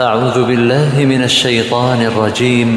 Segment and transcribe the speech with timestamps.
[0.00, 2.72] أعوذ بالله من الشيطان الرجيم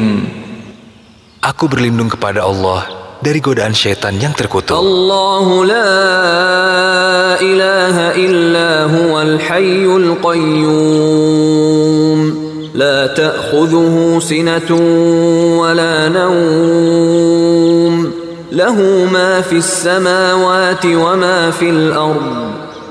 [1.40, 2.84] Aku berlindung kepada Allah
[3.20, 4.76] dari godaan syaitan yang terkutuk.
[4.76, 9.84] الله لا إله إلا هو الحي
[10.20, 11.20] القيوم
[12.74, 14.70] لا تأخذه سنة
[15.60, 17.94] ولا نوم
[18.52, 18.76] له
[19.12, 22.43] ما في السماوات وما في الأرض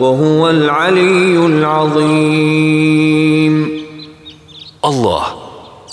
[0.00, 3.02] وهو العلي العظيم
[4.82, 5.38] Allah,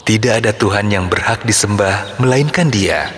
[0.02, 3.14] tidak ada Tuhan yang berhak disembah melainkan Dia,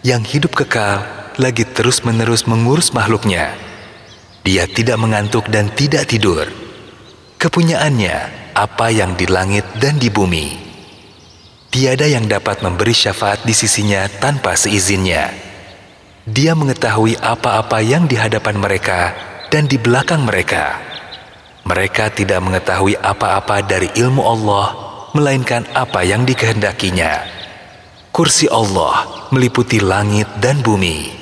[0.00, 1.04] yang hidup kekal
[1.36, 3.52] lagi terus-menerus mengurus makhluknya.
[4.48, 6.48] Dia tidak mengantuk dan tidak tidur.
[7.36, 8.16] Kepunyaannya
[8.56, 10.56] apa yang di langit dan di bumi.
[11.68, 15.36] Tiada yang dapat memberi syafaat di sisinya tanpa seizinnya.
[16.24, 20.77] Dia mengetahui apa-apa yang di hadapan mereka dan di belakang mereka.
[21.65, 24.67] Mereka tidak mengetahui apa-apa dari ilmu Allah,
[25.13, 27.25] melainkan apa yang dikehendakinya.
[28.09, 31.19] Kursi Allah meliputi langit dan bumi.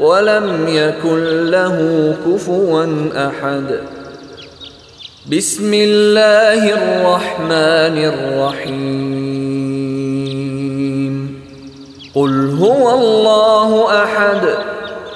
[0.00, 1.76] ولم يكن له
[2.26, 2.86] كفوا
[3.28, 3.80] أحد.
[5.32, 9.54] بسم الله الرحمن الرحيم.
[12.14, 13.70] قل هو الله
[14.04, 14.44] أحد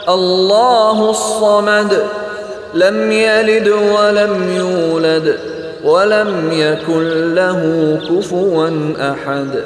[0.08, 1.92] الله الصمد
[2.74, 5.38] لم يلد ولم يولد
[5.84, 7.60] ولم يكن له
[8.08, 9.64] كفوا أحد.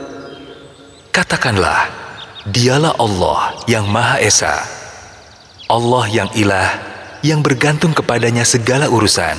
[1.13, 1.93] Katakanlah,
[2.49, 4.82] dialah Allah yang Maha Esa.
[5.71, 6.75] Allah yang ilah,
[7.23, 9.39] yang bergantung kepadanya segala urusan.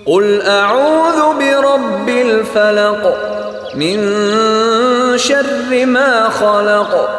[0.10, 3.06] Qul a'udzu birabbil falak.
[3.78, 4.02] min
[5.14, 7.19] syarri ma khalaq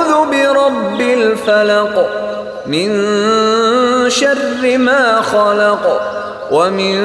[1.40, 1.94] الفلق
[2.66, 2.90] من
[4.10, 6.00] شر ما خلق
[6.50, 6.96] ومن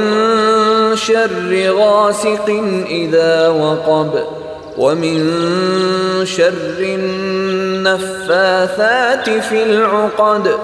[0.96, 2.48] شر غاسق
[2.90, 4.24] إذا وقب
[4.78, 5.20] ومن
[6.26, 6.80] شر
[7.82, 10.58] النفاثات في العقد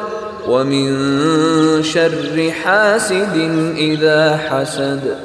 [0.47, 0.89] ومن
[1.83, 3.35] شر حاسد
[3.77, 5.17] إذا حسد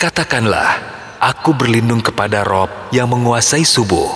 [0.00, 0.80] Katakanlah,
[1.20, 4.08] aku berlindung kepada Rob yang menguasai subuh,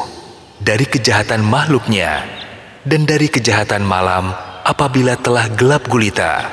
[0.57, 2.25] dari kejahatan makhluknya,
[2.88, 4.32] dan dari kejahatan malam
[4.64, 6.48] apabila telah gelap gulita,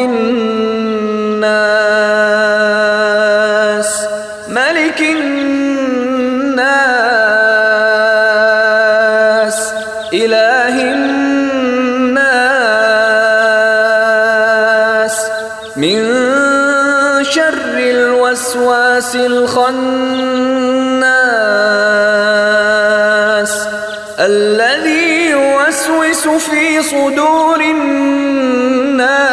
[0.06, 1.52] الناس
[4.48, 5.44] ملك الناس
[10.14, 11.24] إله الناس.
[15.76, 15.98] من
[17.24, 19.74] شر الوسواس الخناس
[24.20, 29.33] الذي يوسوس في صدور الناس.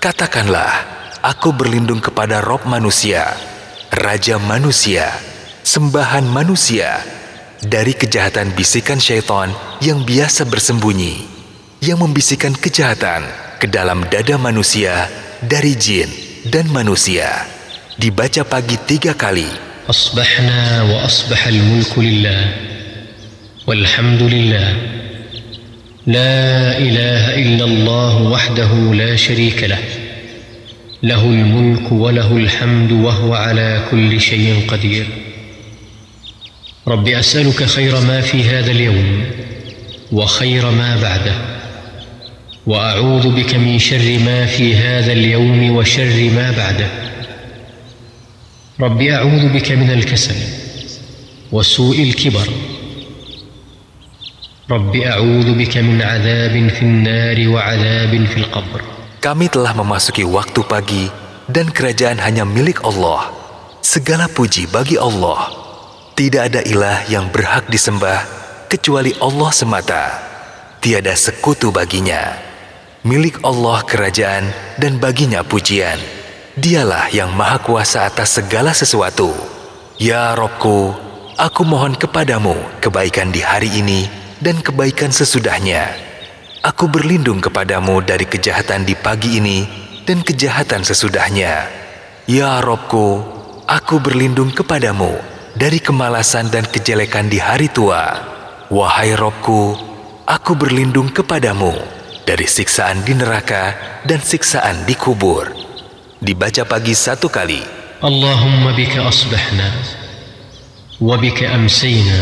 [0.04, 0.84] Katakanlah,
[1.24, 3.24] aku berlindung kepada Rob manusia,
[3.88, 5.16] Raja manusia,
[5.64, 7.00] sembahan manusia,
[7.64, 11.24] dari kejahatan bisikan syaitan yang biasa bersembunyi,
[11.80, 13.24] yang membisikkan kejahatan
[13.64, 15.08] ke dalam dada manusia
[15.45, 16.11] dari jin
[16.51, 17.47] dan manusia.
[17.99, 19.67] Dibaca pagi tiga kali.
[19.89, 22.45] أصبحنا وأصبح الملك لله
[23.67, 24.69] والحمد لله
[26.07, 29.81] لا إله إلا الله وحده لا شريك له
[31.03, 35.07] له الملك وله الحمد وهو على كل شيء قدير
[36.89, 39.25] رب أسألك خير ما في هذا اليوم
[40.13, 41.37] وخير ما بعده
[42.68, 46.90] وأعوذ بك من شر ما في هذا اليوم وشر ما بعده
[48.80, 50.36] رب أعوذ بك من الكسل
[51.52, 52.48] وسوء الكبر
[54.72, 58.82] رب أعوذ بك من عذاب في النار وعذاب في القبر
[59.24, 61.08] Kami telah memasuki waktu pagi
[61.48, 63.32] dan kerajaan hanya milik Allah.
[63.80, 65.48] Segala puji bagi Allah.
[66.12, 68.20] Tidak ada ilah yang berhak disembah
[68.68, 70.04] kecuali Allah semata.
[70.84, 72.47] Tiada sekutu baginya.
[73.09, 75.97] Milik Allah kerajaan dan baginya pujian.
[76.61, 79.33] Dialah yang maha kuasa atas segala sesuatu.
[79.97, 80.93] Ya Robku,
[81.41, 82.53] aku mohon kepadamu
[82.85, 84.05] kebaikan di hari ini
[84.45, 85.89] dan kebaikan sesudahnya.
[86.61, 89.65] Aku berlindung kepadamu dari kejahatan di pagi ini
[90.05, 91.65] dan kejahatan sesudahnya.
[92.29, 93.25] Ya Robku,
[93.65, 95.17] aku berlindung kepadamu
[95.57, 98.21] dari kemalasan dan kejelekan di hari tua.
[98.69, 99.81] Wahai Robku,
[100.29, 101.97] aku berlindung kepadamu
[102.29, 103.73] dari siksaan di neraka
[104.05, 105.49] dan siksaan di kubur.
[106.21, 107.65] Dibaca pagi satu kali.
[108.05, 109.73] Allahumma bika asbahna,
[111.01, 112.21] wa bika amsayna,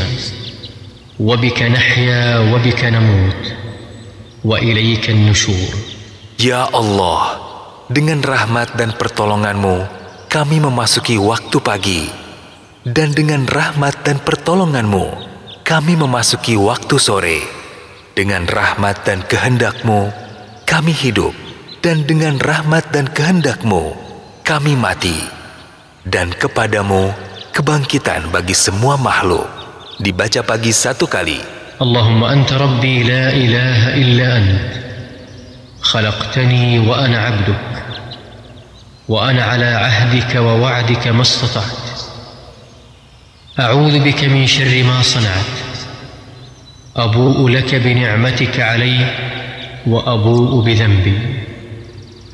[1.19, 2.59] nahya, wa
[2.95, 3.41] namut,
[4.47, 5.75] wa ilayka nushur.
[6.39, 7.43] Ya Allah,
[7.91, 9.91] dengan rahmat dan pertolonganmu,
[10.31, 12.07] kami memasuki waktu pagi.
[12.87, 15.07] Dan dengan rahmat dan pertolonganmu,
[15.67, 17.66] kami memasuki waktu sore.
[18.16, 20.12] Dengan rahmat dan kehendakmu,
[20.68, 21.32] kami hidup.
[21.82, 23.96] Dan dengan rahmat dan kehendakmu,
[24.44, 25.18] kami mati.
[26.06, 27.10] Dan kepadamu
[27.56, 29.48] kebangkitan bagi semua makhluk.
[30.02, 31.62] Dibaca pagi satu kali.
[31.82, 34.72] اللهم أنت ربي لا إله إلا أنت
[35.82, 37.66] خلقتني وأنا عبدك
[39.10, 41.90] وأنا على عهدك ووعدك ما استطعت
[43.60, 45.58] أعوذ بك من شر ما صنعت
[46.98, 49.00] أبوء لك بنعمتك علي
[49.88, 51.20] وأبوء بذنبي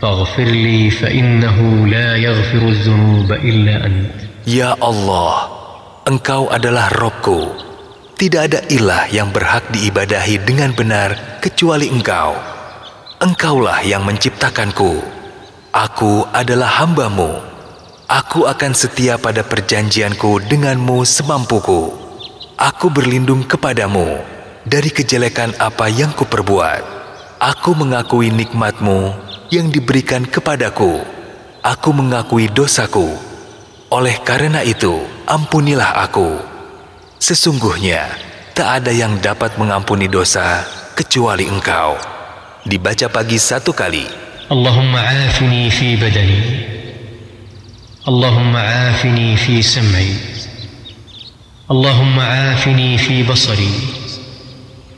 [0.02, 5.52] فاغفر لي فإنه لا يغفر الذنوب إلا أنت Ya Allah,
[6.08, 7.52] Engkau adalah Robku.
[8.16, 12.32] Tidak ada ilah yang berhak diibadahi dengan benar kecuali Engkau.
[13.20, 15.04] Engkaulah yang menciptakanku.
[15.76, 17.44] Aku adalah hambamu.
[18.08, 21.92] Aku akan setia pada perjanjianku denganmu semampuku.
[22.56, 26.83] Aku berlindung kepadamu dari kejelekan apa yang kuperbuat.
[27.43, 29.15] Aku mengakui nikmatmu
[29.51, 31.03] yang diberikan kepadaku.
[31.63, 33.11] Aku mengakui dosaku.
[33.91, 36.39] Oleh karena itu, ampunilah aku.
[37.19, 38.09] Sesungguhnya,
[38.55, 40.65] tak ada yang dapat mengampuni dosa
[40.95, 41.99] kecuali engkau.
[42.63, 44.07] Dibaca pagi satu kali.
[44.51, 46.41] Allahumma afini fi badani.
[48.07, 50.15] Allahumma afini fi sam'i.
[51.71, 54.02] Allahumma afini fi basari.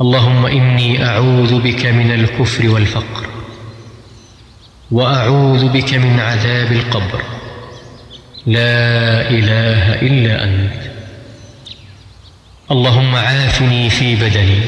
[0.00, 3.26] اللهم إني أعوذ بك من الكفر والفقر
[4.90, 7.22] وأعوذ بك من عذاب القبر.
[8.46, 10.82] لا إله إلا أنت.
[12.70, 14.60] اللهم عافني في بدني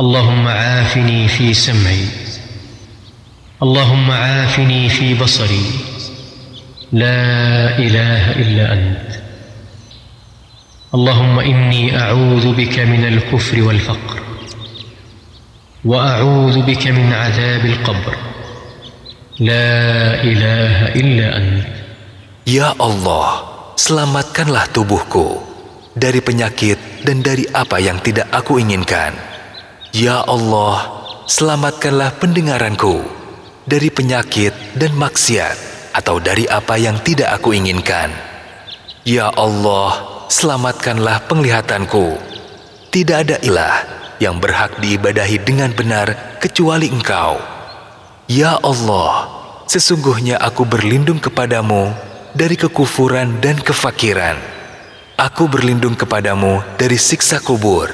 [0.00, 2.04] اللهم عافني في سمعي
[3.62, 5.70] اللهم عافني في بصري.
[6.92, 9.27] لا إله إلا أنت.
[10.93, 14.19] اللهم اني اعوذ بك من الكفر والفقر
[15.85, 18.15] واعوذ بك من عذاب القبر
[19.39, 21.73] لا اله الا انت
[22.43, 23.39] Ya Allah,
[23.79, 25.39] selamatkanlah tubuhku
[25.95, 29.15] dari penyakit dan dari apa yang tidak aku inginkan.
[29.95, 32.99] Ya Allah, selamatkanlah pendengaranku
[33.63, 35.55] dari penyakit dan maksiat
[35.95, 38.11] atau dari apa yang tidak aku inginkan.
[39.07, 42.20] Ya Allah, selamatkanlah penglihatanku.
[42.92, 43.76] Tidak ada ilah
[44.20, 47.40] yang berhak diibadahi dengan benar kecuali Engkau.
[48.28, 49.28] Ya Allah,
[49.64, 51.96] sesungguhnya aku berlindung kepadamu
[52.36, 54.36] dari kekufuran dan kefakiran.
[55.16, 57.90] Aku berlindung kepadamu dari siksa kubur.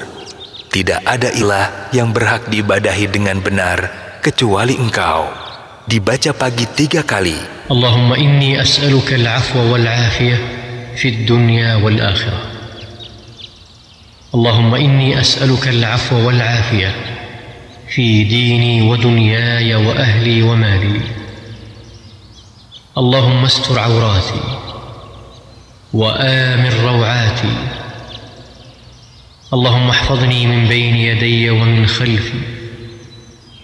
[0.69, 3.79] Tidak ada ilah yang berhak diibadahi dengan benar
[4.19, 5.31] kecuali Engkau
[5.87, 7.37] dibaca pagi tiga kali.
[7.71, 10.64] Allahumma inni as'aluka al-afwa wal-afiyah
[10.95, 12.41] في الدنيا والآخرة.
[14.35, 16.95] اللهم إني أسألك العفو والعافية
[17.89, 21.01] في ديني ودنياي وأهلي ومالي.
[22.97, 24.41] اللهم استر عوراتي
[25.93, 27.55] وآمن روعاتي.
[29.53, 32.39] اللهم احفظني من بين يدي ومن خلفي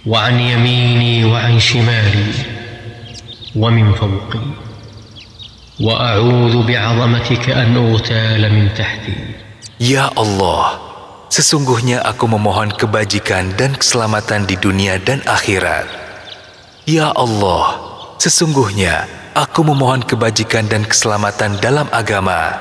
[0.06, 2.26] وعن يميني وعن شمالي
[3.56, 4.71] ومن فوقي.
[5.81, 9.17] واعوذ بعظمتك ان اغتال من تحتي
[9.77, 10.81] Ya Allah,
[11.29, 15.85] sesungguhnya aku memohon kebajikan dan keselamatan di dunia dan akhirat.
[16.89, 17.77] Ya Allah,
[18.17, 19.05] sesungguhnya
[19.37, 22.57] aku memohon kebajikan dan keselamatan dalam agama,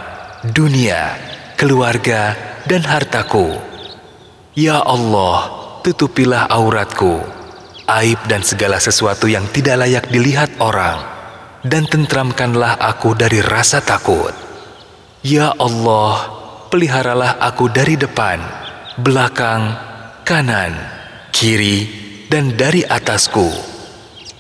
[0.52, 1.16] dunia,
[1.56, 2.36] keluarga,
[2.68, 3.56] dan hartaku.
[4.60, 5.48] Ya Allah,
[5.88, 7.24] tutupilah auratku,
[7.88, 11.00] aib dan segala sesuatu yang tidak layak dilihat orang,
[11.65, 14.33] dan tentramkanlah aku dari rasa takut.
[15.21, 16.17] Ya Allah,
[16.73, 18.41] peliharalah aku dari depan,
[18.97, 19.77] belakang,
[20.25, 20.73] kanan,
[21.35, 21.85] kiri,
[22.33, 23.49] dan dari atasku.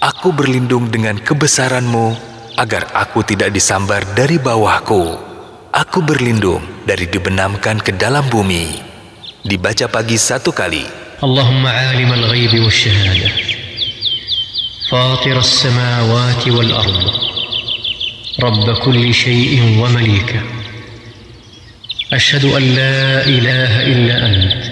[0.00, 2.16] Aku berlindung dengan kebesaranmu
[2.56, 5.28] agar aku tidak disambar dari bawahku.
[5.70, 8.80] Aku berlindung dari dibenamkan ke dalam bumi.
[9.44, 10.82] Dibaca pagi satu kali.
[11.20, 13.49] Allahumma alimal ghaibi wasyahadah.
[14.90, 17.04] فاطر السماوات والأرض.
[18.42, 20.42] رب كل شيء ومليكه
[22.12, 24.62] أشهد أن لا إله إلا أنت.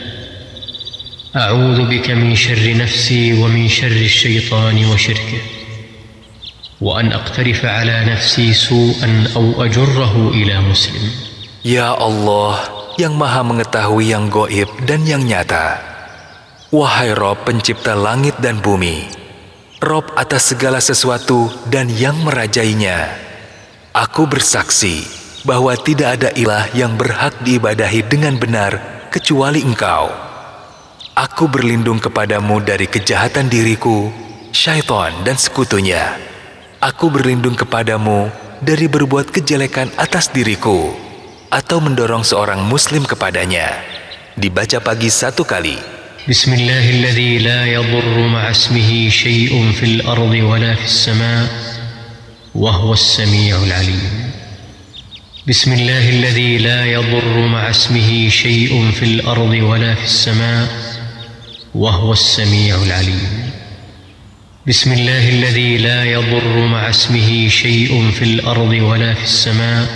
[1.36, 5.42] أعوذ بك من شر نفسي ومن شر الشيطان وشركه.
[6.80, 11.04] وأن أقترف على نفسي سوءا أو أجره إلى مسلم.
[11.62, 12.58] Ya Allah
[12.98, 15.78] yang maha mengetahui yang goib dan yang nyata.
[16.74, 19.06] Wahai Rob pencipta langit dan bumi,
[19.78, 23.14] Rob atas segala sesuatu dan yang merajainya.
[23.94, 25.06] Aku bersaksi
[25.46, 30.10] bahwa tidak ada ilah yang berhak diibadahi dengan benar kecuali engkau.
[31.14, 34.10] Aku berlindung kepadamu dari kejahatan diriku,
[34.50, 36.18] syaitan dan sekutunya.
[36.82, 40.90] Aku berlindung kepadamu dari berbuat kejelekan atas diriku
[41.54, 43.78] atau mendorong seorang muslim kepadanya.
[44.34, 45.97] Dibaca pagi satu kali.
[46.28, 51.48] بسم الله الذي لا يضر مع اسمه شيء في الأرض ولا في السماء
[52.54, 54.30] وهو السميع العليم.
[55.48, 60.68] بسم الله الذي لا يضر مع اسمه شيء في الأرض ولا في السماء
[61.74, 63.28] وهو السميع العليم.
[64.66, 69.86] بسم الله الذي لا يضر مع اسمه شيء في الأرض ولا في السماء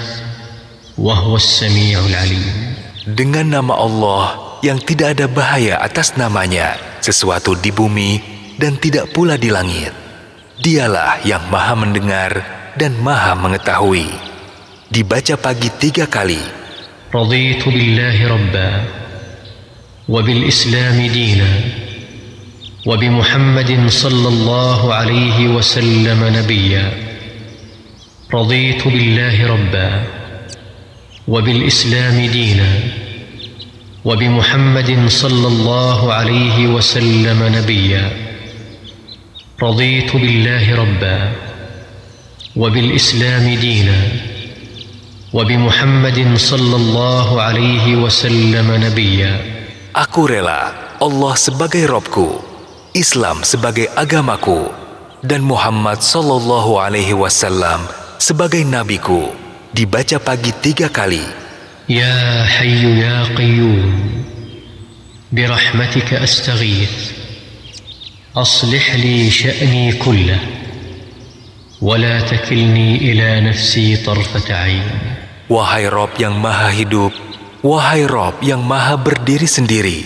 [0.98, 2.72] وهو السميع العليم.
[3.04, 8.19] Dengan nama Allah yang tidak ada bahaya atas namanya, sesuatu di bumi
[8.57, 9.93] dan tidak pula di langit.
[10.57, 12.31] Dialah yang maha mendengar
[12.73, 14.09] dan maha mengetahui.
[14.89, 16.67] Dibaca pagi tiga kali.
[17.07, 18.83] رضيت بالله ربا
[20.09, 21.51] وبالإسلام دينا
[22.85, 26.85] وبمحمد صلى الله عليه وسلم نبيا
[28.33, 30.03] رضيت بالله ربا
[31.27, 32.69] وبالإسلام دينا
[34.04, 38.04] وبمحمد صلى الله عليه وسلم نبيا
[39.62, 41.18] رضيت بالله ربا
[42.56, 44.00] وبالإسلام دينا
[45.32, 49.34] وبمحمد صلى الله عليه وسلم نبيا
[49.92, 50.72] Aku rela
[51.04, 52.40] Allah sebagai Robku,
[52.96, 54.72] Islam sebagai agamaku,
[55.20, 57.84] dan Muhammad Sallallahu Alaihi Wasallam
[58.16, 59.30] sebagai nabiku.
[59.72, 61.41] Dibaca pagi tiga kali.
[61.91, 64.23] يا حي يا قيوم
[65.31, 67.11] برحمتك استغيث
[68.35, 70.39] اصلح لي شاني كله
[71.81, 75.17] ولا تكلني الى نفسي طرفه عين
[75.47, 77.15] Wahai Rob yang maha hidup,
[77.63, 80.03] wahai Rob yang maha berdiri sendiri,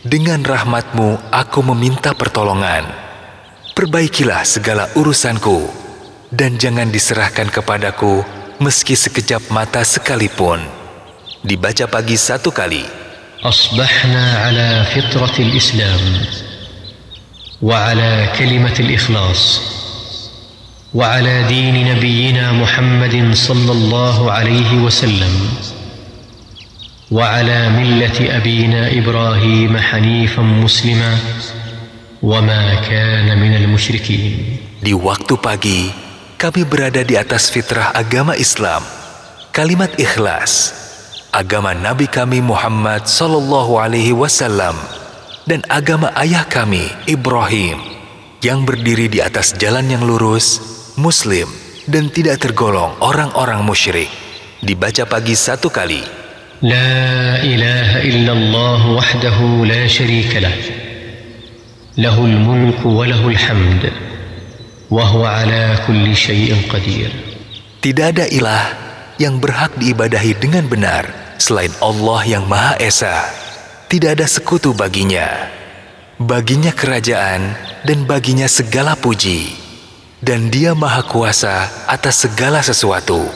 [0.00, 2.88] dengan rahmatmu aku meminta pertolongan.
[3.76, 5.68] Perbaikilah segala urusanku,
[6.32, 8.24] dan jangan diserahkan kepadaku
[8.56, 10.64] meski sekejap mata sekalipun.
[11.44, 13.00] Dibaca pagi satu kali.
[13.40, 16.00] اصبحنا على فطره الاسلام
[17.62, 19.60] وعلى كلمه الاخلاص
[20.94, 25.34] وعلى دين نبينا محمد صلى الله عليه وسلم
[27.10, 31.18] وعلى مله ابينا ابراهيم حنيفا مسلما
[32.22, 35.92] وما كان من المشركين Di waktu pagi,
[36.36, 38.84] kami berada di atas fitrah agama Islam,
[39.52, 40.72] kalimat ikhlas,
[41.35, 44.79] agama Nabi kami Muhammad Sallallahu Alaihi Wasallam
[45.43, 47.75] dan agama ayah kami Ibrahim
[48.39, 50.63] yang berdiri di atas jalan yang lurus,
[50.95, 51.51] muslim,
[51.91, 54.07] dan tidak tergolong orang-orang musyrik.
[54.63, 55.99] Dibaca pagi satu kali.
[56.63, 60.55] La ilaha illallah wahdahu la syarika lah.
[61.99, 63.91] Lahul mulku wa lahul hamd.
[64.87, 67.11] Wa huwa ala kulli syai'in qadir.
[67.83, 68.71] Tidak ada ilah
[69.19, 73.25] yang berhak diibadahi dengan benar selain Allah yang Maha Esa,
[73.85, 75.27] tidak ada sekutu baginya.
[76.15, 79.51] Baginya kerajaan dan baginya segala puji.
[80.23, 83.29] Dan dia maha kuasa atas segala sesuatu.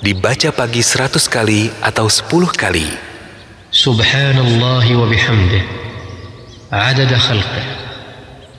[0.00, 2.88] Dibaca pagi seratus kali atau sepuluh kali.
[3.74, 5.64] Subhanallah wa bihamdih.
[6.72, 7.66] Adada khalqih.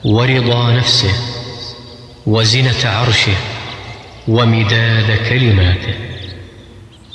[0.06, 1.10] Warida nafsih.
[2.22, 3.40] Wazinata arshih.
[4.30, 5.16] Wa midada.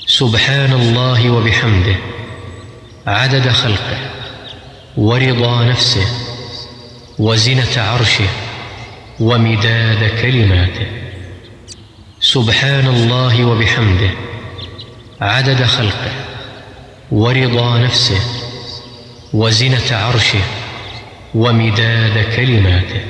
[0.07, 1.95] سبحان الله وبحمده
[3.07, 3.97] عدد خلقه
[4.97, 6.05] ورضا نفسه
[7.19, 8.29] وزنه عرشه
[9.19, 10.87] ومداد كلماته
[12.19, 14.09] سبحان الله وبحمده
[15.21, 16.11] عدد خلقه
[17.11, 18.19] ورضا نفسه
[19.33, 20.43] وزنه عرشه
[21.35, 23.01] ومداد كلماته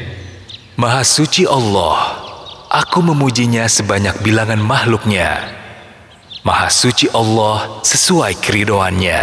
[0.77, 2.21] Maha suci Allah,
[2.69, 5.57] aku memujinya sebanyak bilangan makhluknya.
[6.47, 9.19] Maha suci Allah sesuai keridoannya.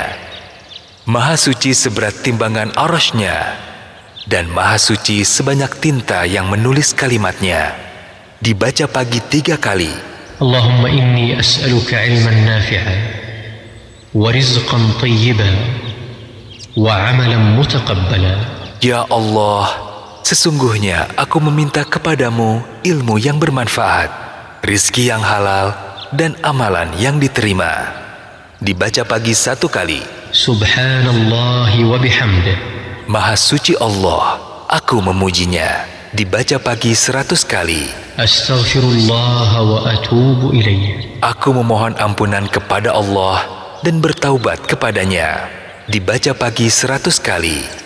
[1.08, 3.56] Maha suci seberat timbangan arasnya
[4.28, 7.72] dan maha suci sebanyak tinta yang menulis kalimatnya.
[8.44, 9.88] Dibaca pagi tiga kali.
[10.37, 12.92] Allahumma inni as'aluka ilman nafi'a
[14.12, 14.28] wa
[15.00, 15.48] tayyiba
[16.76, 18.34] wa amalan mutakabbala.
[18.84, 19.72] Ya Allah,
[20.28, 24.12] sesungguhnya aku meminta kepadamu ilmu yang bermanfaat,
[24.60, 25.72] rizki yang halal,
[26.14, 27.90] dan amalan yang diterima.
[28.62, 30.00] Dibaca pagi satu kali.
[30.31, 32.57] Subhanallah wa bihamdih.
[33.11, 34.38] Maha suci Allah,
[34.70, 35.85] aku memujinya.
[36.14, 37.90] Dibaca pagi seratus kali.
[38.14, 41.18] Astaghfirullah wa atubu ilaih.
[41.18, 43.42] Aku memohon ampunan kepada Allah
[43.83, 45.50] dan bertaubat kepadanya.
[45.90, 47.83] Dibaca pagi seratus kali.